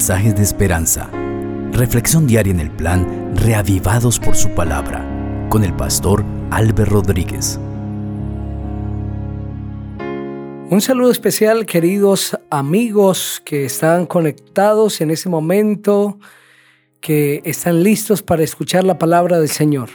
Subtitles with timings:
[0.00, 1.10] mensajes de esperanza.
[1.72, 5.06] Reflexión diaria en el plan Reavivados por su palabra
[5.50, 7.60] con el pastor Álvaro Rodríguez.
[10.70, 16.18] Un saludo especial queridos amigos que están conectados en ese momento,
[17.02, 19.90] que están listos para escuchar la palabra del Señor.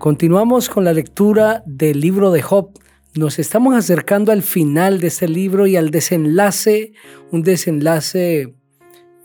[0.00, 2.70] Continuamos con la lectura del libro de Job.
[3.14, 6.92] Nos estamos acercando al final de este libro y al desenlace,
[7.30, 8.57] un desenlace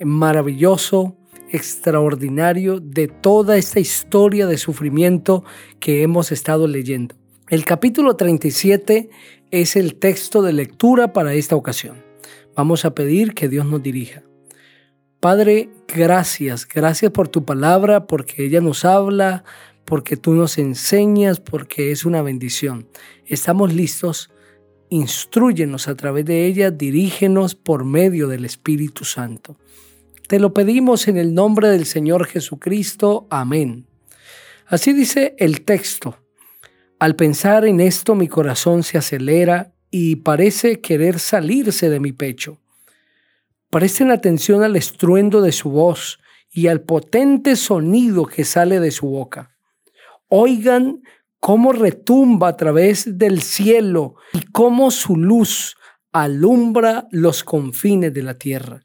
[0.05, 1.17] maravilloso,
[1.49, 5.43] extraordinario de toda esta historia de sufrimiento
[5.79, 7.15] que hemos estado leyendo.
[7.49, 9.09] El capítulo 37
[9.51, 12.03] es el texto de lectura para esta ocasión.
[12.55, 14.23] Vamos a pedir que Dios nos dirija.
[15.19, 19.43] Padre, gracias, gracias por tu palabra, porque ella nos habla,
[19.85, 22.87] porque tú nos enseñas, porque es una bendición.
[23.25, 24.31] Estamos listos.
[24.89, 29.57] Instruyenos a través de ella, dirígenos por medio del Espíritu Santo.
[30.27, 33.27] Te lo pedimos en el nombre del Señor Jesucristo.
[33.29, 33.87] Amén.
[34.65, 36.17] Así dice el texto.
[36.97, 42.57] Al pensar en esto mi corazón se acelera y parece querer salirse de mi pecho.
[43.69, 49.07] Presten atención al estruendo de su voz y al potente sonido que sale de su
[49.07, 49.51] boca.
[50.29, 51.01] Oigan
[51.41, 55.75] cómo retumba a través del cielo y cómo su luz
[56.13, 58.82] alumbra los confines de la tierra.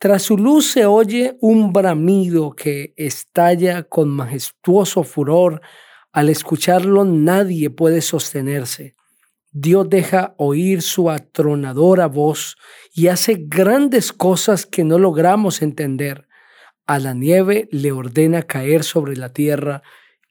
[0.00, 5.60] Tras su luz se oye un bramido que estalla con majestuoso furor.
[6.10, 8.94] Al escucharlo nadie puede sostenerse.
[9.52, 12.56] Dios deja oír su atronadora voz
[12.94, 16.28] y hace grandes cosas que no logramos entender.
[16.86, 19.82] A la nieve le ordena caer sobre la tierra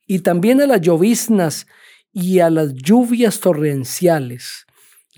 [0.08, 1.68] y también a las lloviznas
[2.12, 4.66] y a las lluvias torrenciales.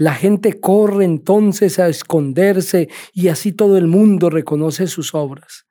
[0.01, 5.67] La gente corre entonces a esconderse y así todo el mundo reconoce sus obras.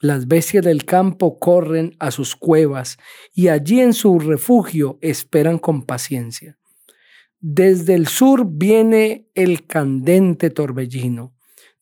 [0.00, 2.98] Las bestias del campo corren a sus cuevas
[3.32, 6.58] y allí en su refugio esperan con paciencia.
[7.38, 11.32] Desde el sur viene el candente torbellino.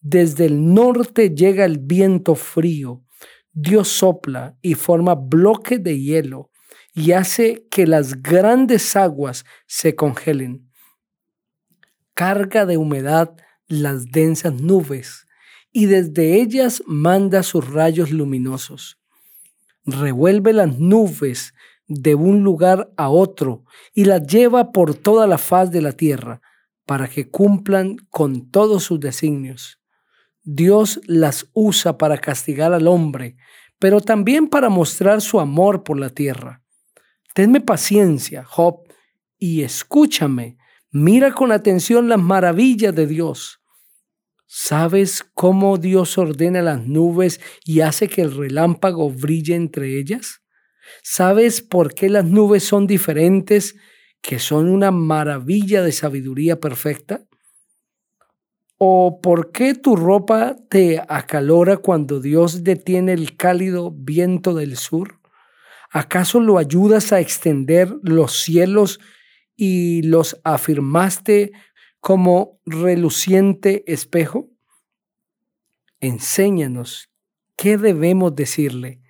[0.03, 3.07] Desde el norte llega el viento frío.
[3.55, 6.51] Dios sopla y forma bloques de hielo
[6.93, 10.70] y hace que las grandes aguas se congelen.
[12.21, 13.35] Carga de humedad
[13.67, 15.27] las densas nubes
[15.73, 18.99] y desde ellas manda sus rayos luminosos.
[19.87, 21.55] Revuelve las nubes
[21.87, 23.65] de un lugar a otro
[23.95, 26.43] y las lleva por toda la faz de la tierra
[26.85, 29.81] para que cumplan con todos sus designios.
[30.43, 33.39] Dios las usa para castigar al hombre,
[33.79, 36.63] pero también para mostrar su amor por la tierra.
[37.33, 38.83] Tenme paciencia, Job,
[39.39, 40.60] y escúchame.
[40.93, 43.61] Mira con atención las maravillas de Dios.
[44.47, 50.43] ¿Sabes cómo Dios ordena las nubes y hace que el relámpago brille entre ellas?
[51.05, 53.77] ¿Sabes por qué las nubes son diferentes,
[54.21, 57.25] que son una maravilla de sabiduría perfecta?
[58.77, 65.21] ¿O por qué tu ropa te acalora cuando Dios detiene el cálido viento del sur?
[65.93, 68.99] ¿Acaso lo ayudas a extender los cielos
[69.63, 71.53] y los afirmaste
[72.01, 74.49] como reluciente espejo?
[76.01, 77.11] Enséñanos
[77.57, 79.03] qué debemos decirle.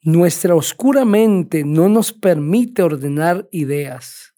[0.00, 4.32] Nuestra oscura mente no nos permite ordenar ideas.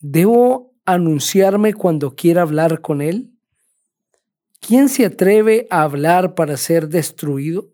[0.00, 3.30] ¿Debo anunciarme cuando quiera hablar con Él?
[4.58, 7.70] ¿Quién se atreve a hablar para ser destruido?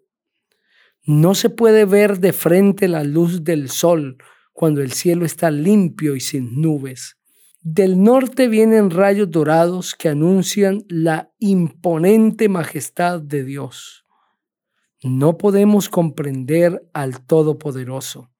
[1.07, 4.19] No se puede ver de frente la luz del sol
[4.57, 7.19] cuando el cielo está limpio y sin nubes.
[7.61, 14.07] Del norte vienen rayos dorados que anuncian la imponente majestad de Dios.
[15.03, 18.31] No podemos comprender al Todopoderoso.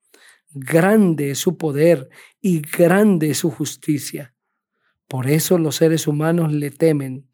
[0.55, 2.09] Grande es su poder
[2.41, 4.35] y grande es su justicia.
[5.09, 7.29] Por eso los seres humanos le temen,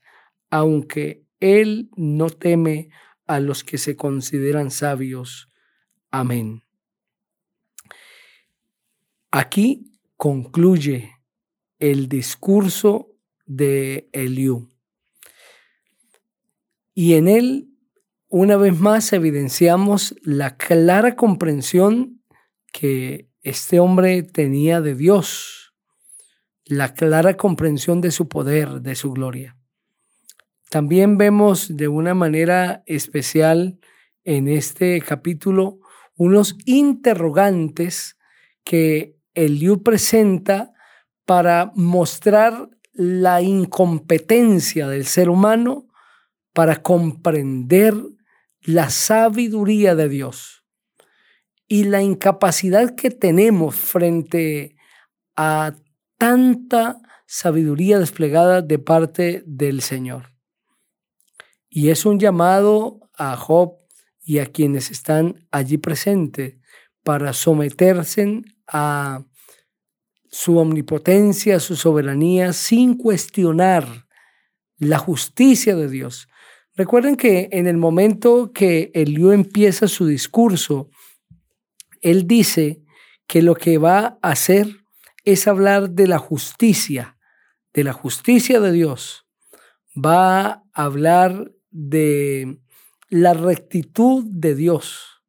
[0.50, 2.88] aunque Él no teme
[3.28, 5.48] a los que se consideran sabios.
[6.10, 6.64] Amén.
[9.34, 11.10] Aquí concluye
[11.78, 14.68] el discurso de Eliú.
[16.92, 17.70] Y en él,
[18.28, 22.22] una vez más, evidenciamos la clara comprensión
[22.74, 25.74] que este hombre tenía de Dios,
[26.66, 29.56] la clara comprensión de su poder, de su gloria.
[30.68, 33.80] También vemos de una manera especial
[34.24, 35.78] en este capítulo
[36.16, 38.18] unos interrogantes
[38.62, 40.72] que Eliú presenta
[41.24, 45.88] para mostrar la incompetencia del ser humano
[46.52, 47.94] para comprender
[48.60, 50.64] la sabiduría de Dios
[51.66, 54.76] y la incapacidad que tenemos frente
[55.36, 55.74] a
[56.18, 60.34] tanta sabiduría desplegada de parte del Señor.
[61.70, 63.78] Y es un llamado a Job
[64.20, 66.58] y a quienes están allí presentes
[67.02, 68.42] para someterse
[68.72, 69.24] a
[70.30, 74.06] su omnipotencia, su soberanía, sin cuestionar
[74.78, 76.28] la justicia de Dios.
[76.74, 80.88] Recuerden que en el momento que Eliú empieza su discurso,
[82.00, 82.82] él dice
[83.26, 84.68] que lo que va a hacer
[85.24, 87.18] es hablar de la justicia,
[87.74, 89.26] de la justicia de Dios.
[89.94, 92.58] Va a hablar de
[93.10, 95.22] la rectitud de Dios,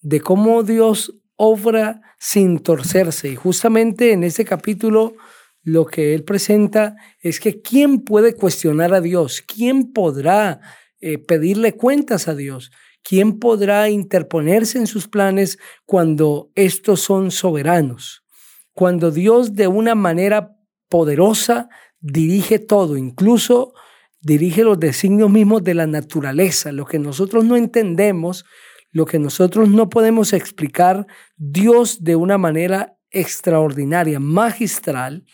[0.00, 3.28] de cómo Dios obra sin torcerse.
[3.28, 5.14] Y justamente en ese capítulo
[5.62, 9.42] lo que él presenta es que ¿quién puede cuestionar a Dios?
[9.42, 10.60] ¿Quién podrá
[11.00, 12.70] eh, pedirle cuentas a Dios?
[13.02, 18.24] ¿Quién podrá interponerse en sus planes cuando estos son soberanos?
[18.72, 20.56] Cuando Dios de una manera
[20.88, 21.68] poderosa
[22.00, 23.74] dirige todo, incluso
[24.20, 28.44] dirige los designios mismos de la naturaleza, lo que nosotros no entendemos,
[28.90, 31.06] lo que nosotros no podemos explicar,
[31.36, 35.24] Dios de una manera extraordinaria, magistral,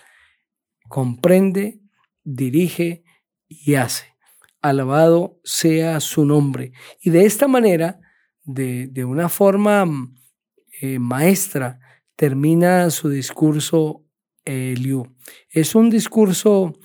[0.88, 1.80] comprende,
[2.22, 3.04] dirige
[3.48, 4.14] y hace.
[4.60, 6.72] Alabado sea su nombre.
[7.00, 8.00] Y de esta manera,
[8.44, 9.86] de, una forma
[10.80, 11.78] eh, maestra,
[12.16, 14.04] termina su discurso
[14.44, 15.14] Eliú.
[15.50, 16.78] Es un discurso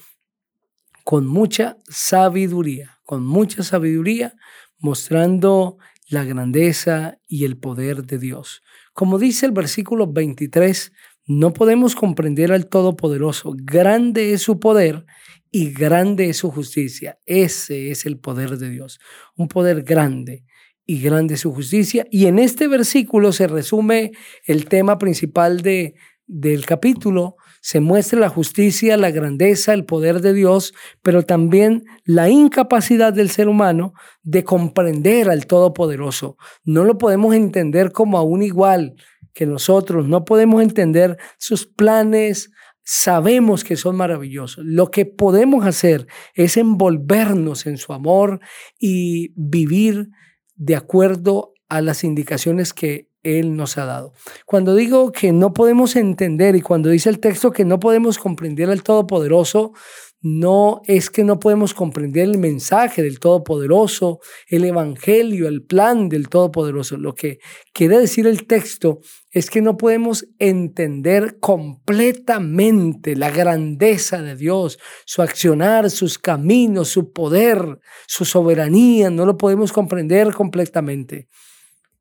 [1.03, 4.35] con mucha sabiduría, con mucha sabiduría,
[4.77, 5.77] mostrando
[6.09, 8.61] la grandeza y el poder de Dios.
[8.93, 10.91] Como dice el versículo 23,
[11.27, 13.53] no podemos comprender al Todopoderoso.
[13.55, 15.05] Grande es su poder
[15.51, 17.19] y grande es su justicia.
[17.25, 18.99] Ese es el poder de Dios.
[19.35, 20.43] Un poder grande
[20.85, 22.07] y grande es su justicia.
[22.09, 24.11] Y en este versículo se resume
[24.45, 25.93] el tema principal de,
[26.25, 32.29] del capítulo, se muestra la justicia, la grandeza, el poder de Dios, pero también la
[32.29, 36.37] incapacidad del ser humano de comprender al Todopoderoso.
[36.63, 38.95] No lo podemos entender como a un igual
[39.33, 42.51] que nosotros, no podemos entender sus planes,
[42.83, 44.65] sabemos que son maravillosos.
[44.65, 48.39] Lo que podemos hacer es envolvernos en su amor
[48.79, 50.09] y vivir
[50.55, 54.13] de acuerdo a las indicaciones que él nos ha dado.
[54.45, 58.69] Cuando digo que no podemos entender y cuando dice el texto que no podemos comprender
[58.69, 59.73] al Todopoderoso,
[60.21, 66.27] no es que no podemos comprender el mensaje del Todopoderoso, el Evangelio, el plan del
[66.27, 66.97] Todopoderoso.
[66.97, 67.39] Lo que
[67.71, 68.99] quiere decir el texto
[69.31, 77.13] es que no podemos entender completamente la grandeza de Dios, su accionar, sus caminos, su
[77.13, 79.09] poder, su soberanía.
[79.09, 81.29] No lo podemos comprender completamente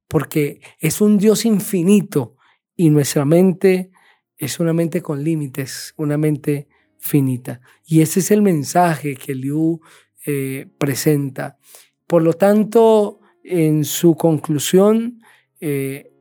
[0.08, 2.36] porque es un Dios infinito
[2.74, 3.90] y nuestra mente
[4.36, 6.68] es una mente con límites, una mente
[6.98, 7.60] finita.
[7.84, 9.80] Y ese es el mensaje que Liu
[10.26, 11.58] eh, presenta.
[12.06, 15.20] Por lo tanto, en su conclusión,
[15.60, 16.12] eh,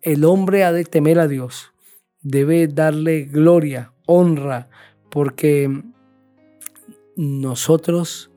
[0.00, 1.72] el hombre ha de temer a Dios,
[2.20, 4.68] debe darle gloria, honra,
[5.10, 5.82] porque
[7.16, 8.30] nosotros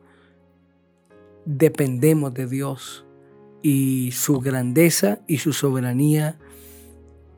[1.46, 3.05] dependemos de Dios
[3.68, 6.38] y su grandeza y su soberanía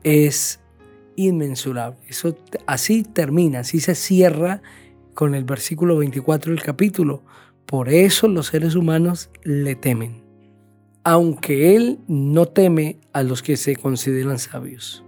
[0.04, 0.60] es
[1.16, 1.96] inmensurable.
[2.06, 4.60] Eso así termina, así se cierra
[5.14, 7.22] con el versículo 24 del capítulo.
[7.64, 10.22] Por eso los seres humanos le temen,
[11.02, 15.02] aunque Él no teme a los que se consideran sabios.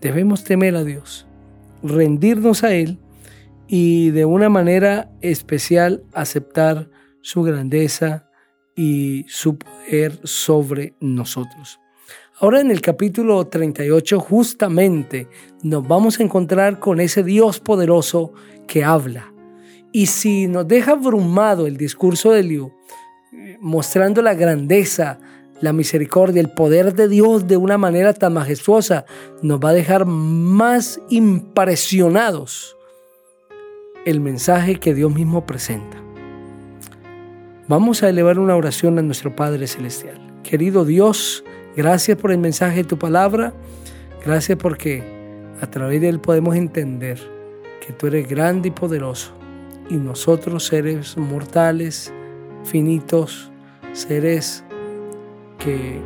[0.00, 1.26] Debemos temer a Dios,
[1.82, 2.96] rendirnos a Él
[3.68, 6.88] y de una manera especial aceptar
[7.20, 8.29] su grandeza,
[8.80, 11.78] y su poder sobre nosotros.
[12.38, 15.28] Ahora en el capítulo 38 justamente
[15.62, 18.32] nos vamos a encontrar con ese Dios poderoso
[18.66, 19.34] que habla.
[19.92, 22.72] Y si nos deja abrumado el discurso de Liu,
[23.60, 25.18] mostrando la grandeza,
[25.60, 29.04] la misericordia, el poder de Dios de una manera tan majestuosa,
[29.42, 32.78] nos va a dejar más impresionados
[34.06, 36.09] el mensaje que Dios mismo presenta.
[37.70, 40.18] Vamos a elevar una oración a nuestro Padre Celestial.
[40.42, 41.44] Querido Dios,
[41.76, 43.54] gracias por el mensaje de tu palabra.
[44.26, 45.04] Gracias porque
[45.60, 47.20] a través de él podemos entender
[47.86, 49.34] que tú eres grande y poderoso
[49.88, 52.12] y nosotros seres mortales,
[52.64, 53.52] finitos,
[53.92, 54.64] seres
[55.60, 56.00] que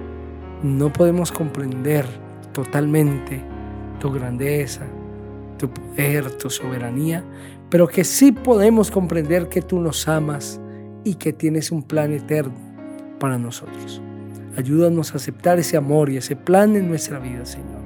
[0.63, 2.05] no podemos comprender
[2.53, 3.43] totalmente
[4.01, 4.85] tu grandeza,
[5.57, 7.25] tu poder, tu soberanía,
[7.71, 10.61] pero que sí podemos comprender que tú nos amas
[11.05, 12.55] y que tienes un plan eterno
[13.21, 14.01] para nosotros.
[14.57, 17.83] Ayúdanos a aceptar ese amor y ese plan en nuestra vida, Señor.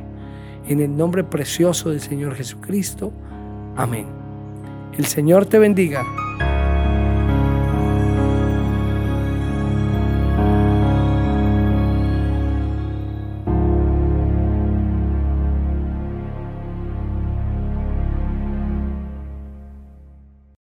[0.66, 3.12] En el nombre precioso del Señor Jesucristo.
[3.76, 4.06] Amén.
[4.96, 6.04] El Señor te bendiga